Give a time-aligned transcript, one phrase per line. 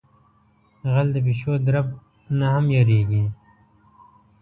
[0.93, 1.87] غل د پیشو درب
[2.37, 3.23] نہ ھم یریگی.